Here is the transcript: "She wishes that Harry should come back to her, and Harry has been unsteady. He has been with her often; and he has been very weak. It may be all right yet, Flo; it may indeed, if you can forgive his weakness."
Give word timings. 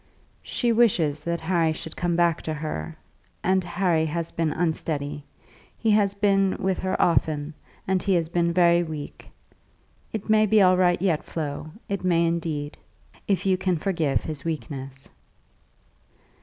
"She 0.41 0.71
wishes 0.71 1.19
that 1.25 1.41
Harry 1.41 1.73
should 1.73 1.95
come 1.95 2.15
back 2.15 2.41
to 2.41 2.55
her, 2.55 2.97
and 3.43 3.63
Harry 3.63 4.07
has 4.07 4.31
been 4.31 4.51
unsteady. 4.51 5.23
He 5.77 5.91
has 5.91 6.15
been 6.15 6.57
with 6.59 6.79
her 6.79 6.99
often; 6.99 7.53
and 7.87 8.01
he 8.01 8.15
has 8.15 8.27
been 8.27 8.51
very 8.51 8.81
weak. 8.81 9.29
It 10.11 10.27
may 10.27 10.47
be 10.47 10.59
all 10.59 10.75
right 10.75 10.99
yet, 10.99 11.23
Flo; 11.23 11.69
it 11.87 12.03
may 12.03 12.25
indeed, 12.25 12.79
if 13.27 13.45
you 13.45 13.57
can 13.59 13.77
forgive 13.77 14.23
his 14.23 14.43
weakness." 14.43 15.07